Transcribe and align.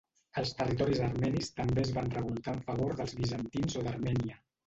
Els 0.41 0.51
territoris 0.59 1.01
armenis 1.07 1.49
també 1.59 1.83
es 1.83 1.91
van 1.99 2.09
revoltar 2.15 2.55
en 2.59 2.65
favor 2.71 2.97
dels 3.01 3.15
bizantins 3.19 3.77
o 3.83 3.87
d'Armènia. 3.89 4.43